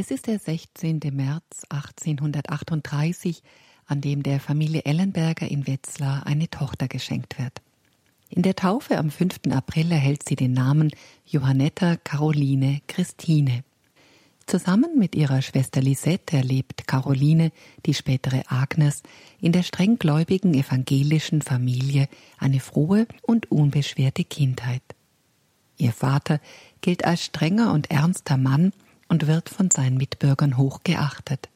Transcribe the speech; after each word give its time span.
Es 0.00 0.10
ist 0.10 0.28
der 0.28 0.38
16. 0.38 0.98
März 1.12 1.64
1838, 1.68 3.42
an 3.84 4.00
dem 4.00 4.22
der 4.22 4.40
Familie 4.40 4.86
Ellenberger 4.86 5.46
in 5.46 5.66
Wetzlar 5.66 6.26
eine 6.26 6.48
Tochter 6.48 6.88
geschenkt 6.88 7.38
wird. 7.38 7.60
In 8.30 8.40
der 8.40 8.56
Taufe 8.56 8.96
am 8.96 9.10
5. 9.10 9.40
April 9.50 9.92
erhält 9.92 10.26
sie 10.26 10.36
den 10.36 10.54
Namen 10.54 10.90
Johannetta 11.26 11.96
Caroline 11.96 12.80
Christine. 12.86 13.62
Zusammen 14.46 14.98
mit 14.98 15.14
ihrer 15.14 15.42
Schwester 15.42 15.82
Lisette 15.82 16.38
erlebt 16.38 16.86
Caroline, 16.86 17.52
die 17.84 17.92
spätere 17.92 18.44
Agnes, 18.46 19.02
in 19.38 19.52
der 19.52 19.64
strenggläubigen 19.64 20.54
evangelischen 20.54 21.42
Familie 21.42 22.08
eine 22.38 22.60
frohe 22.60 23.06
und 23.20 23.52
unbeschwerte 23.52 24.24
Kindheit. 24.24 24.82
Ihr 25.76 25.92
Vater 25.92 26.40
gilt 26.80 27.04
als 27.04 27.22
strenger 27.22 27.74
und 27.74 27.90
ernster 27.90 28.38
Mann 28.38 28.72
und 29.10 29.26
wird 29.26 29.48
von 29.50 29.70
seinen 29.70 29.98
Mitbürgern 29.98 30.56
hoch 30.56 30.80
geachtet. 30.84 31.50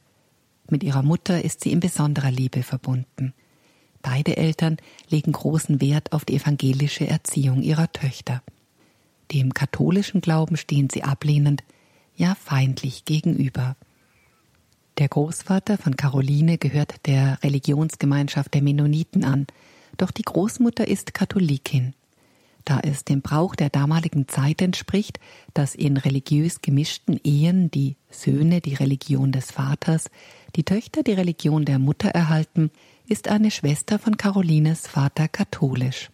Mit 0.69 0.83
ihrer 0.83 1.03
Mutter 1.03 1.43
ist 1.43 1.63
sie 1.63 1.73
in 1.73 1.81
besonderer 1.81 2.31
Liebe 2.31 2.63
verbunden. 2.63 3.33
Beide 4.03 4.37
Eltern 4.37 4.77
legen 5.09 5.33
großen 5.33 5.81
Wert 5.81 6.13
auf 6.13 6.25
die 6.25 6.35
evangelische 6.35 7.07
Erziehung 7.07 7.63
ihrer 7.63 7.91
Töchter. 7.93 8.43
Dem 9.33 9.55
katholischen 9.55 10.21
Glauben 10.21 10.57
stehen 10.57 10.91
sie 10.91 11.05
ablehnend, 11.05 11.63
ja 12.17 12.35
feindlich 12.35 13.05
gegenüber. 13.05 13.77
Der 14.99 15.09
Großvater 15.09 15.79
von 15.79 15.97
Caroline 15.97 16.59
gehört 16.59 17.07
der 17.07 17.43
Religionsgemeinschaft 17.43 18.53
der 18.53 18.63
Mennoniten 18.63 19.25
an, 19.25 19.47
doch 19.97 20.11
die 20.11 20.23
Großmutter 20.23 20.87
ist 20.89 21.15
Katholikin 21.15 21.95
da 22.65 22.81
es 22.81 23.05
dem 23.05 23.21
Brauch 23.21 23.55
der 23.55 23.69
damaligen 23.69 24.27
Zeit 24.29 24.63
entspricht, 24.63 25.21
dass 25.53 25.75
in 25.75 25.97
religiös 25.97 26.63
gemischten 26.63 27.21
Ehen 27.23 27.71
die 27.71 27.97
Söhne 28.11 28.61
die 28.61 28.75
Religion 28.75 29.33
des 29.33 29.51
Vaters, 29.51 30.11
die 30.57 30.65
Töchter 30.65 31.03
die 31.03 31.13
Religion 31.13 31.65
der 31.65 31.79
Mutter 31.79 32.09
erhalten, 32.09 32.71
ist 33.07 33.29
eine 33.29 33.51
Schwester 33.51 33.99
von 33.99 34.17
Carolines 34.17 34.87
Vater 34.87 35.29
katholisch. 35.29 36.11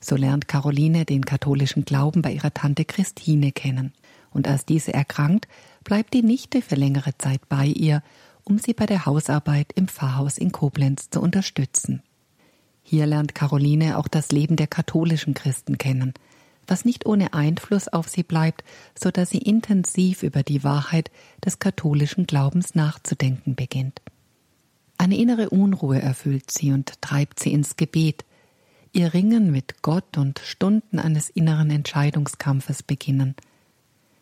So 0.00 0.16
lernt 0.16 0.48
Caroline 0.48 1.04
den 1.04 1.24
katholischen 1.24 1.84
Glauben 1.84 2.22
bei 2.22 2.32
ihrer 2.32 2.54
Tante 2.54 2.84
Christine 2.84 3.52
kennen, 3.52 3.92
und 4.30 4.48
als 4.48 4.64
diese 4.64 4.94
erkrankt, 4.94 5.46
bleibt 5.84 6.14
die 6.14 6.22
Nichte 6.22 6.62
für 6.62 6.74
längere 6.74 7.16
Zeit 7.18 7.48
bei 7.48 7.66
ihr, 7.66 8.02
um 8.44 8.58
sie 8.58 8.72
bei 8.72 8.86
der 8.86 9.04
Hausarbeit 9.06 9.72
im 9.74 9.88
Pfarrhaus 9.88 10.38
in 10.38 10.52
Koblenz 10.52 11.10
zu 11.10 11.20
unterstützen. 11.20 12.02
Hier 12.82 13.06
lernt 13.06 13.34
Caroline 13.34 13.96
auch 13.98 14.08
das 14.08 14.32
Leben 14.32 14.56
der 14.56 14.66
katholischen 14.66 15.34
Christen 15.34 15.78
kennen, 15.78 16.14
was 16.66 16.84
nicht 16.84 17.06
ohne 17.06 17.32
Einfluss 17.32 17.88
auf 17.88 18.08
sie 18.08 18.22
bleibt, 18.22 18.64
so 18.98 19.10
dass 19.10 19.30
sie 19.30 19.38
intensiv 19.38 20.22
über 20.22 20.42
die 20.42 20.64
Wahrheit 20.64 21.10
des 21.44 21.58
katholischen 21.58 22.26
Glaubens 22.26 22.74
nachzudenken 22.74 23.54
beginnt. 23.54 24.02
Eine 24.98 25.16
innere 25.16 25.50
Unruhe 25.50 26.00
erfüllt 26.00 26.50
sie 26.50 26.72
und 26.72 27.00
treibt 27.00 27.40
sie 27.40 27.52
ins 27.52 27.76
Gebet. 27.76 28.24
Ihr 28.92 29.14
Ringen 29.14 29.50
mit 29.50 29.82
Gott 29.82 30.18
und 30.18 30.40
Stunden 30.40 30.98
eines 30.98 31.30
inneren 31.30 31.70
Entscheidungskampfes 31.70 32.82
beginnen. 32.82 33.34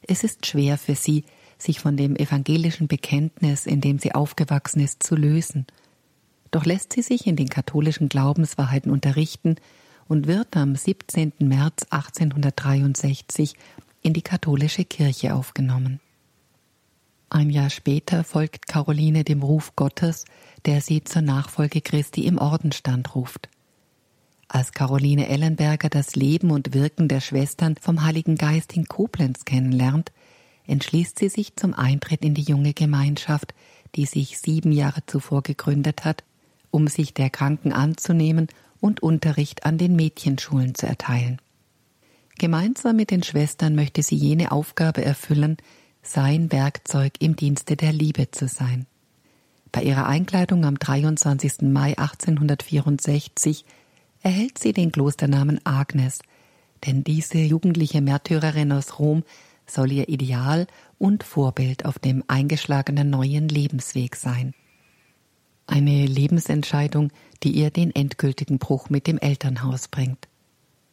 Es 0.02 0.22
ist 0.24 0.46
schwer 0.46 0.78
für 0.78 0.94
sie, 0.94 1.24
sich 1.58 1.80
von 1.80 1.96
dem 1.96 2.16
evangelischen 2.16 2.88
Bekenntnis, 2.88 3.66
in 3.66 3.80
dem 3.80 3.98
sie 3.98 4.14
aufgewachsen 4.14 4.80
ist, 4.80 5.02
zu 5.02 5.16
lösen– 5.16 5.66
doch 6.50 6.64
lässt 6.64 6.92
sie 6.92 7.02
sich 7.02 7.26
in 7.26 7.36
den 7.36 7.48
katholischen 7.48 8.08
Glaubenswahrheiten 8.08 8.90
unterrichten 8.90 9.56
und 10.08 10.26
wird 10.26 10.56
am 10.56 10.74
17. 10.74 11.32
März 11.38 11.86
1863 11.90 13.54
in 14.02 14.12
die 14.12 14.22
katholische 14.22 14.84
Kirche 14.84 15.34
aufgenommen. 15.34 16.00
Ein 17.28 17.50
Jahr 17.50 17.70
später 17.70 18.24
folgt 18.24 18.66
Caroline 18.66 19.22
dem 19.22 19.42
Ruf 19.42 19.76
Gottes, 19.76 20.24
der 20.66 20.80
sie 20.80 21.04
zur 21.04 21.22
Nachfolge 21.22 21.80
Christi 21.80 22.26
im 22.26 22.38
Ordenstand 22.38 23.14
ruft. 23.14 23.48
Als 24.48 24.72
Caroline 24.72 25.28
Ellenberger 25.28 25.88
das 25.88 26.16
Leben 26.16 26.50
und 26.50 26.74
Wirken 26.74 27.06
der 27.06 27.20
Schwestern 27.20 27.76
vom 27.80 28.02
Heiligen 28.02 28.34
Geist 28.34 28.76
in 28.76 28.86
Koblenz 28.86 29.44
kennenlernt, 29.44 30.10
entschließt 30.66 31.20
sie 31.20 31.28
sich 31.28 31.54
zum 31.54 31.72
Eintritt 31.72 32.24
in 32.24 32.34
die 32.34 32.42
junge 32.42 32.74
Gemeinschaft, 32.74 33.54
die 33.94 34.06
sich 34.06 34.38
sieben 34.38 34.72
Jahre 34.72 35.06
zuvor 35.06 35.42
gegründet 35.42 36.04
hat 36.04 36.24
um 36.70 36.86
sich 36.86 37.14
der 37.14 37.30
Kranken 37.30 37.72
anzunehmen 37.72 38.48
und 38.80 39.02
Unterricht 39.02 39.64
an 39.64 39.78
den 39.78 39.96
Mädchenschulen 39.96 40.74
zu 40.74 40.86
erteilen. 40.86 41.40
Gemeinsam 42.38 42.96
mit 42.96 43.10
den 43.10 43.22
Schwestern 43.22 43.74
möchte 43.74 44.02
sie 44.02 44.16
jene 44.16 44.50
Aufgabe 44.52 45.04
erfüllen, 45.04 45.58
sein 46.02 46.50
Werkzeug 46.50 47.12
im 47.18 47.36
Dienste 47.36 47.76
der 47.76 47.92
Liebe 47.92 48.30
zu 48.30 48.48
sein. 48.48 48.86
Bei 49.72 49.82
ihrer 49.82 50.06
Einkleidung 50.06 50.64
am 50.64 50.78
23. 50.78 51.62
Mai 51.62 51.98
1864 51.98 53.66
erhält 54.22 54.58
sie 54.58 54.72
den 54.72 54.90
Klosternamen 54.90 55.60
Agnes, 55.64 56.20
denn 56.86 57.04
diese 57.04 57.38
jugendliche 57.38 58.00
Märtyrerin 58.00 58.72
aus 58.72 58.98
Rom 58.98 59.22
soll 59.66 59.92
ihr 59.92 60.08
Ideal 60.08 60.66
und 60.98 61.22
Vorbild 61.22 61.84
auf 61.84 61.98
dem 61.98 62.24
eingeschlagenen 62.26 63.10
neuen 63.10 63.48
Lebensweg 63.48 64.16
sein 64.16 64.54
eine 65.70 66.06
Lebensentscheidung, 66.06 67.10
die 67.42 67.52
ihr 67.52 67.70
den 67.70 67.94
endgültigen 67.94 68.58
Bruch 68.58 68.90
mit 68.90 69.06
dem 69.06 69.18
Elternhaus 69.18 69.88
bringt. 69.88 70.28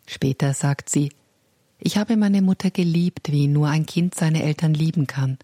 Später 0.06 0.54
sagt 0.54 0.90
sie 0.90 1.12
Ich 1.80 1.98
habe 1.98 2.16
meine 2.16 2.42
Mutter 2.42 2.72
geliebt, 2.72 3.32
wie 3.32 3.48
nur 3.48 3.68
ein 3.68 3.86
Kind 3.86 4.16
seine 4.16 4.44
Eltern 4.44 4.74
lieben 4.74 5.08
kann, 5.08 5.38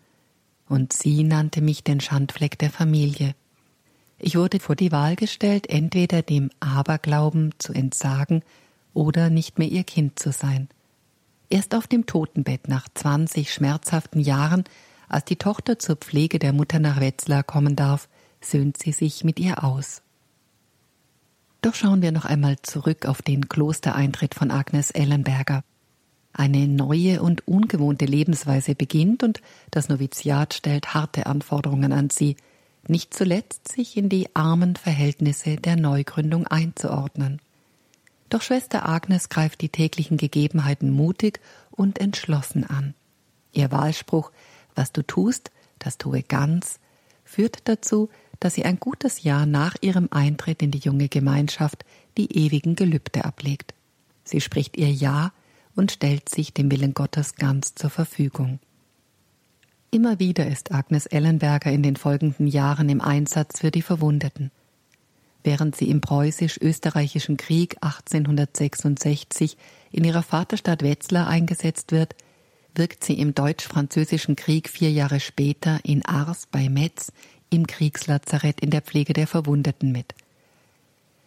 und 0.70 0.94
sie 0.94 1.24
nannte 1.24 1.62
mich 1.62 1.84
den 1.84 2.00
Schandfleck 2.00 2.58
der 2.58 2.70
Familie. 2.70 3.36
Ich 4.18 4.38
wurde 4.38 4.60
vor 4.60 4.76
die 4.76 4.92
Wahl 4.92 5.16
gestellt, 5.18 5.70
entweder 5.70 6.22
dem 6.22 6.50
Aberglauben 6.62 7.54
zu 7.58 7.74
entsagen 7.74 8.42
oder 8.94 9.30
nicht 9.30 9.60
mehr 9.60 9.68
ihr 9.68 9.84
Kind 9.84 10.18
zu 10.18 10.32
sein. 10.32 10.70
Erst 11.50 11.76
auf 11.76 11.88
dem 11.88 12.06
Totenbett 12.06 12.68
nach 12.70 12.88
zwanzig 12.94 13.54
schmerzhaften 13.54 14.22
Jahren, 14.22 14.64
als 15.10 15.26
die 15.26 15.36
Tochter 15.36 15.78
zur 15.78 15.98
Pflege 15.98 16.40
der 16.40 16.54
Mutter 16.54 16.80
nach 16.80 17.00
Wetzlar 17.00 17.44
kommen 17.44 17.76
darf, 17.76 18.08
söhnt 18.46 18.78
sie 18.78 18.92
sich 18.92 19.24
mit 19.24 19.40
ihr 19.40 19.64
aus. 19.64 20.02
Doch 21.62 21.76
schauen 21.76 22.02
wir 22.02 22.12
noch 22.12 22.26
einmal 22.26 22.58
zurück 22.62 23.06
auf 23.06 23.22
den 23.22 23.48
Klostereintritt 23.48 24.36
von 24.36 24.52
Agnes 24.52 24.92
Ellenberger. 24.92 25.64
Eine 26.34 26.68
neue 26.68 27.22
und 27.22 27.48
ungewohnte 27.48 28.06
Lebensweise 28.06 28.76
beginnt 28.76 29.24
und 29.24 29.42
das 29.72 29.88
Noviziat 29.88 30.56
stellt 30.56 30.94
harte 30.94 31.26
Anforderungen 31.26 31.94
an 31.94 32.10
sie, 32.10 32.36
nicht 32.88 33.14
zuletzt 33.14 33.72
sich 33.72 33.96
in 33.96 34.10
die 34.10 34.36
armen 34.36 34.76
Verhältnisse 34.76 35.56
der 35.56 35.78
Neugründung 35.78 36.48
einzuordnen. 36.48 37.40
Doch 38.30 38.42
Schwester 38.42 38.90
Agnes 38.90 39.30
greift 39.30 39.62
die 39.62 39.70
täglichen 39.70 40.18
Gegebenheiten 40.18 40.90
mutig 40.90 41.40
und 41.72 42.00
entschlossen 42.00 42.66
an. 42.66 42.94
Ihr 43.54 43.72
Wahlspruch 43.72 44.32
Was 44.76 44.92
du 44.92 45.04
tust, 45.04 45.52
das 45.80 45.98
tue 45.98 46.24
ganz, 46.24 46.80
führt 47.34 47.68
dazu, 47.68 48.10
dass 48.40 48.54
sie 48.54 48.66
ein 48.66 48.80
gutes 48.80 49.24
Jahr 49.24 49.46
nach 49.46 49.76
ihrem 49.82 50.08
Eintritt 50.12 50.62
in 50.62 50.72
die 50.72 50.80
junge 50.80 51.10
Gemeinschaft 51.10 51.84
die 52.18 52.32
ewigen 52.38 52.76
Gelübde 52.76 53.26
ablegt. 53.26 53.74
Sie 54.24 54.40
spricht 54.40 54.78
ihr 54.78 54.92
Ja 54.92 55.34
und 55.76 55.92
stellt 55.92 56.30
sich 56.30 56.54
dem 56.54 56.72
Willen 56.72 56.94
Gottes 56.94 57.36
ganz 57.36 57.74
zur 57.74 57.90
Verfügung. 57.90 58.60
Immer 59.90 60.20
wieder 60.20 60.48
ist 60.48 60.72
Agnes 60.72 61.06
Ellenberger 61.08 61.72
in 61.72 61.84
den 61.84 61.96
folgenden 61.96 62.48
Jahren 62.48 62.90
im 62.90 63.02
Einsatz 63.02 63.60
für 63.60 63.72
die 63.72 63.82
Verwundeten. 63.82 64.52
Während 65.44 65.76
sie 65.76 65.90
im 65.90 66.02
preußisch-österreichischen 66.02 67.38
Krieg 67.38 67.78
1866 67.82 69.58
in 69.92 70.04
ihrer 70.04 70.24
Vaterstadt 70.24 70.84
Wetzlar 70.84 71.28
eingesetzt 71.28 71.92
wird, 71.92 72.16
wirkt 72.76 73.04
sie 73.04 73.20
im 73.20 73.36
deutsch-französischen 73.36 74.36
Krieg 74.36 74.70
vier 74.70 74.92
Jahre 74.92 75.20
später 75.20 75.80
in 75.84 76.06
Ars 76.06 76.48
bei 76.52 76.70
Metz 76.70 77.12
im 77.50 77.68
Kriegslazarett 77.68 78.62
in 78.62 78.72
der 78.72 78.82
Pflege 78.82 79.14
der 79.14 79.28
Verwundeten 79.28 79.92
mit. 79.92 80.16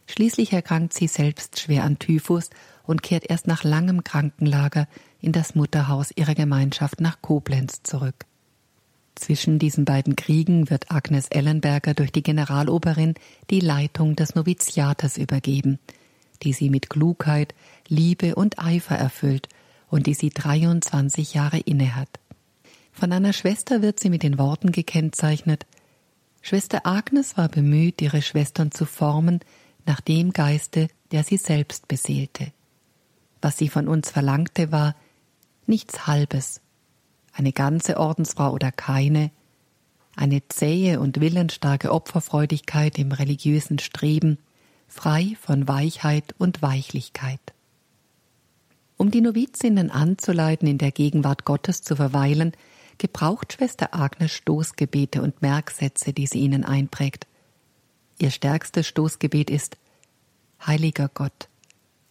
Schließlich 0.08 0.52
erkrankt 0.52 0.92
sie 0.92 1.08
selbst 1.08 1.60
schwer 1.60 1.84
an 1.84 1.98
Typhus 1.98 2.50
und 2.84 3.02
kehrt 3.02 3.28
erst 3.28 3.46
nach 3.46 3.64
langem 3.64 4.04
Krankenlager 4.04 4.88
in 5.20 5.32
das 5.32 5.54
Mutterhaus 5.54 6.10
ihrer 6.14 6.34
Gemeinschaft 6.34 7.00
nach 7.00 7.20
Koblenz 7.22 7.82
zurück. 7.82 8.26
Zwischen 9.14 9.58
diesen 9.58 9.84
beiden 9.84 10.14
Kriegen 10.14 10.68
wird 10.68 10.90
Agnes 10.90 11.28
Ellenberger 11.28 11.94
durch 11.94 12.12
die 12.12 12.22
Generaloberin 12.22 13.14
die 13.50 13.60
Leitung 13.60 14.14
des 14.14 14.34
Noviziates 14.34 15.16
übergeben, 15.16 15.78
die 16.42 16.52
sie 16.52 16.70
mit 16.70 16.90
Klugheit, 16.90 17.54
Liebe 17.88 18.34
und 18.34 18.58
Eifer 18.58 18.96
erfüllt 18.96 19.48
und 19.96 20.06
die 20.06 20.14
sie 20.14 20.30
23 20.30 21.34
Jahre 21.34 21.58
innehat. 21.58 22.08
Von 22.92 23.12
einer 23.12 23.32
Schwester 23.32 23.82
wird 23.82 23.98
sie 23.98 24.10
mit 24.10 24.22
den 24.22 24.38
Worten 24.38 24.70
gekennzeichnet 24.70 25.66
Schwester 26.46 26.86
Agnes 26.86 27.36
war 27.36 27.48
bemüht, 27.48 28.00
ihre 28.00 28.22
Schwestern 28.22 28.70
zu 28.70 28.86
formen 28.86 29.40
nach 29.84 30.00
dem 30.00 30.32
Geiste, 30.32 30.86
der 31.10 31.24
sie 31.24 31.38
selbst 31.38 31.88
beseelte. 31.88 32.52
Was 33.42 33.58
sie 33.58 33.68
von 33.68 33.88
uns 33.88 34.10
verlangte, 34.10 34.70
war 34.70 34.94
nichts 35.66 36.06
Halbes, 36.06 36.60
eine 37.32 37.52
ganze 37.52 37.98
Ordensfrau 37.98 38.52
oder 38.52 38.70
keine, 38.70 39.32
eine 40.14 40.46
zähe 40.46 41.00
und 41.00 41.20
willensstarke 41.20 41.90
Opferfreudigkeit 41.90 42.96
im 42.96 43.10
religiösen 43.10 43.80
Streben, 43.80 44.38
frei 44.86 45.36
von 45.40 45.66
Weichheit 45.66 46.32
und 46.38 46.62
Weichlichkeit. 46.62 47.55
Um 48.96 49.10
die 49.10 49.20
Novizinnen 49.20 49.90
anzuleiten, 49.90 50.66
in 50.66 50.78
der 50.78 50.90
Gegenwart 50.90 51.44
Gottes 51.44 51.82
zu 51.82 51.96
verweilen, 51.96 52.52
gebraucht 52.98 53.52
Schwester 53.52 53.94
Agnes 53.94 54.32
Stoßgebete 54.32 55.20
und 55.20 55.42
Merksätze, 55.42 56.12
die 56.12 56.26
sie 56.26 56.40
ihnen 56.40 56.64
einprägt. 56.64 57.26
Ihr 58.18 58.30
stärkstes 58.30 58.86
Stoßgebet 58.86 59.50
ist 59.50 59.76
Heiliger 60.66 61.10
Gott, 61.12 61.48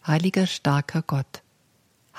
heiliger 0.06 0.46
starker 0.46 1.02
Gott, 1.02 1.42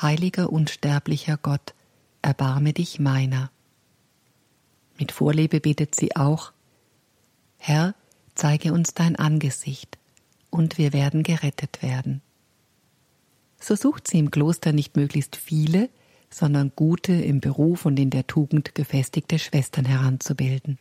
heiliger 0.02 0.52
unsterblicher 0.52 1.38
Gott, 1.38 1.74
erbarme 2.22 2.74
dich 2.74 3.00
meiner. 3.00 3.50
Mit 5.00 5.14
Vorliebe 5.14 5.62
betet 5.62 5.96
sie 5.96 6.16
auch 6.18 6.52
Herr, 7.58 7.96
zeige 8.36 8.74
uns 8.74 8.94
dein 8.94 9.16
Angesicht, 9.16 9.98
und 10.50 10.78
wir 10.78 10.92
werden 10.92 11.24
gerettet 11.24 11.82
werden. 11.82 12.22
So 13.60 13.76
sucht 13.76 14.08
sie 14.08 14.20
im 14.20 14.32
Kloster 14.32 14.72
nicht 14.72 14.96
möglichst 14.96 15.36
viele, 15.36 15.90
sondern 16.30 16.72
gute, 16.76 17.14
im 17.14 17.40
Beruf 17.40 17.86
und 17.86 17.98
in 18.00 18.10
der 18.10 18.28
Tugend 18.28 18.76
gefestigte 18.76 19.40
Schwestern 19.40 19.86
heranzubilden. 19.86 20.78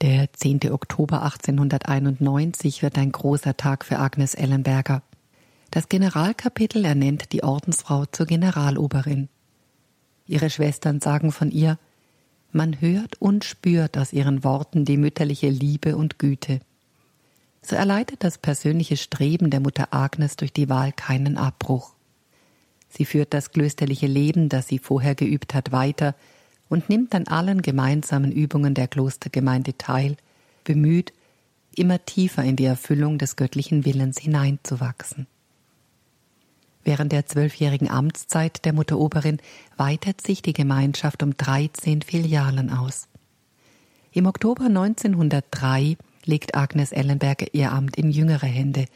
Der 0.00 0.32
10. 0.32 0.72
Oktober 0.72 1.22
1891 1.22 2.82
wird 2.82 2.98
ein 2.98 3.12
großer 3.12 3.56
Tag 3.56 3.84
für 3.84 3.98
Agnes 3.98 4.34
Ellenberger. 4.34 5.02
Das 5.70 5.88
Generalkapitel 5.88 6.84
ernennt 6.84 7.32
die 7.32 7.44
Ordensfrau 7.44 8.06
zur 8.06 8.26
Generaloberin. 8.26 9.28
Ihre 10.26 10.50
Schwestern 10.50 11.00
sagen 11.00 11.32
von 11.32 11.50
ihr, 11.50 11.78
man 12.50 12.80
hört 12.80 13.20
und 13.20 13.44
spürt 13.44 13.96
aus 13.96 14.12
ihren 14.12 14.44
Worten 14.44 14.84
die 14.84 14.96
mütterliche 14.96 15.48
Liebe 15.48 15.96
und 15.96 16.18
Güte. 16.18 16.60
So 17.64 17.76
erleidet 17.76 18.24
das 18.24 18.38
persönliche 18.38 18.96
Streben 18.96 19.50
der 19.50 19.60
Mutter 19.60 19.94
Agnes 19.94 20.36
durch 20.36 20.52
die 20.52 20.68
Wahl 20.68 20.92
keinen 20.92 21.38
Abbruch. 21.38 21.94
Sie 22.88 23.04
führt 23.04 23.32
das 23.32 23.52
klösterliche 23.52 24.06
Leben, 24.06 24.48
das 24.48 24.68
sie 24.68 24.78
vorher 24.78 25.14
geübt 25.14 25.54
hat, 25.54 25.72
weiter 25.72 26.14
und 26.68 26.88
nimmt 26.88 27.14
an 27.14 27.28
allen 27.28 27.62
gemeinsamen 27.62 28.32
Übungen 28.32 28.74
der 28.74 28.88
Klostergemeinde 28.88 29.78
teil, 29.78 30.16
bemüht, 30.64 31.12
immer 31.74 32.04
tiefer 32.04 32.42
in 32.42 32.56
die 32.56 32.64
Erfüllung 32.64 33.18
des 33.18 33.36
göttlichen 33.36 33.84
Willens 33.84 34.18
hineinzuwachsen. 34.18 35.26
Während 36.84 37.12
der 37.12 37.26
zwölfjährigen 37.26 37.88
Amtszeit 37.88 38.64
der 38.64 38.72
Mutter 38.72 38.98
Oberin 38.98 39.38
weitet 39.76 40.20
sich 40.20 40.42
die 40.42 40.52
Gemeinschaft 40.52 41.22
um 41.22 41.36
13 41.36 42.02
Filialen 42.02 42.70
aus. 42.70 43.08
Im 44.10 44.26
Oktober 44.26 44.64
1903 44.64 45.96
legt 46.24 46.54
Agnes 46.54 46.92
Ellenberger 46.92 47.46
ihr 47.52 47.72
Amt 47.72 47.96
in 47.96 48.10
jüngere 48.10 48.46
Hände 48.46 48.86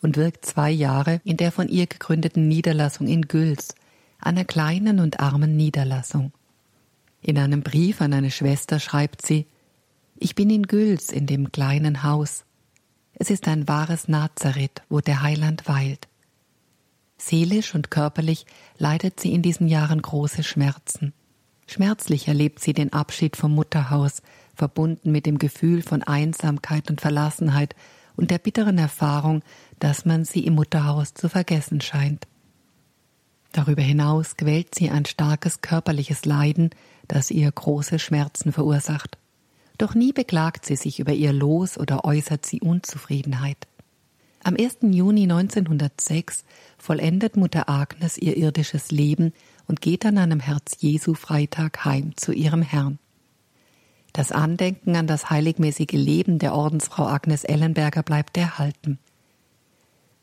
und 0.00 0.16
wirkt 0.16 0.44
zwei 0.46 0.70
Jahre 0.70 1.20
in 1.24 1.36
der 1.36 1.52
von 1.52 1.68
ihr 1.68 1.86
gegründeten 1.86 2.48
Niederlassung 2.48 3.06
in 3.06 3.22
Güls, 3.22 3.74
einer 4.18 4.44
kleinen 4.44 5.00
und 5.00 5.20
armen 5.20 5.56
Niederlassung. 5.56 6.32
In 7.20 7.38
einem 7.38 7.62
Brief 7.62 8.00
an 8.00 8.12
eine 8.12 8.30
Schwester 8.30 8.78
schreibt 8.78 9.24
sie 9.26 9.46
Ich 10.16 10.34
bin 10.34 10.50
in 10.50 10.64
Güls 10.64 11.10
in 11.10 11.26
dem 11.26 11.50
kleinen 11.50 12.02
Haus. 12.02 12.44
Es 13.14 13.30
ist 13.30 13.48
ein 13.48 13.66
wahres 13.66 14.06
Nazareth, 14.06 14.82
wo 14.88 15.00
der 15.00 15.22
Heiland 15.22 15.66
weilt. 15.68 16.06
Seelisch 17.16 17.74
und 17.74 17.90
körperlich 17.90 18.46
leidet 18.76 19.18
sie 19.18 19.34
in 19.34 19.42
diesen 19.42 19.66
Jahren 19.66 20.00
große 20.00 20.44
Schmerzen. 20.44 21.12
Schmerzlich 21.66 22.28
erlebt 22.28 22.60
sie 22.60 22.72
den 22.72 22.92
Abschied 22.92 23.36
vom 23.36 23.54
Mutterhaus, 23.54 24.22
verbunden 24.58 25.12
mit 25.12 25.24
dem 25.24 25.38
Gefühl 25.38 25.82
von 25.82 26.02
Einsamkeit 26.02 26.90
und 26.90 27.00
Verlassenheit 27.00 27.74
und 28.16 28.30
der 28.30 28.38
bitteren 28.38 28.76
Erfahrung, 28.76 29.42
dass 29.78 30.04
man 30.04 30.24
sie 30.24 30.44
im 30.44 30.56
Mutterhaus 30.56 31.14
zu 31.14 31.28
vergessen 31.28 31.80
scheint. 31.80 32.26
Darüber 33.52 33.82
hinaus 33.82 34.36
quält 34.36 34.74
sie 34.74 34.90
ein 34.90 35.06
starkes 35.06 35.62
körperliches 35.62 36.24
Leiden, 36.24 36.70
das 37.06 37.30
ihr 37.30 37.50
große 37.50 37.98
Schmerzen 37.98 38.52
verursacht. 38.52 39.16
Doch 39.78 39.94
nie 39.94 40.12
beklagt 40.12 40.66
sie 40.66 40.76
sich 40.76 40.98
über 40.98 41.12
ihr 41.12 41.32
Los 41.32 41.78
oder 41.78 42.04
äußert 42.04 42.44
sie 42.44 42.60
Unzufriedenheit. 42.60 43.68
Am 44.42 44.56
1. 44.58 44.78
Juni 44.82 45.22
1906 45.22 46.44
vollendet 46.76 47.36
Mutter 47.36 47.68
Agnes 47.68 48.18
ihr 48.18 48.36
irdisches 48.36 48.90
Leben 48.90 49.32
und 49.66 49.80
geht 49.80 50.04
an 50.04 50.18
einem 50.18 50.40
Herz-Jesu-Freitag 50.40 51.84
heim 51.84 52.16
zu 52.16 52.32
ihrem 52.32 52.62
Herrn. 52.62 52.98
Das 54.18 54.32
Andenken 54.32 54.96
an 54.96 55.06
das 55.06 55.30
heiligmäßige 55.30 55.92
Leben 55.92 56.40
der 56.40 56.52
Ordensfrau 56.52 57.06
Agnes 57.06 57.44
Ellenberger 57.44 58.02
bleibt 58.02 58.36
erhalten. 58.36 58.98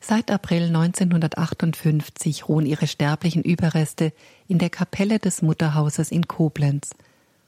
Seit 0.00 0.30
April 0.30 0.64
1958 0.64 2.46
ruhen 2.46 2.66
ihre 2.66 2.88
sterblichen 2.88 3.42
Überreste 3.42 4.12
in 4.48 4.58
der 4.58 4.68
Kapelle 4.68 5.18
des 5.18 5.40
Mutterhauses 5.40 6.10
in 6.10 6.28
Koblenz 6.28 6.90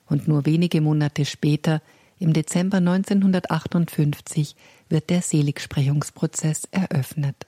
und 0.07 0.27
nur 0.27 0.47
wenige 0.47 0.81
Monate 0.81 1.27
später, 1.27 1.83
im 2.19 2.33
Dezember 2.33 2.79
1958, 2.79 4.57
wird 4.89 5.11
der 5.11 5.21
Seligsprechungsprozess 5.21 6.67
eröffnet. 6.71 7.48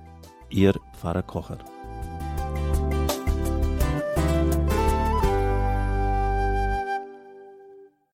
Ihr 0.51 0.73
Pfarrer 0.91 1.23
Kocher. 1.23 1.59